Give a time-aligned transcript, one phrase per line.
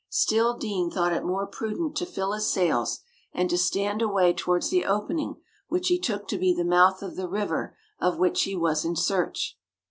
[0.09, 3.01] Still Deane thought it more prudent to fill his sails,
[3.33, 5.35] and to stand away towards the opening
[5.67, 8.95] which he took to be the mouth of the river of which he was in
[8.95, 9.59] search.